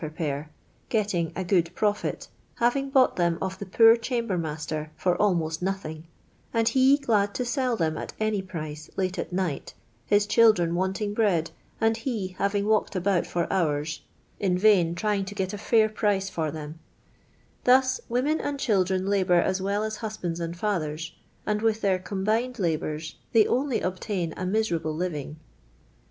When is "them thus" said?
16.49-18.01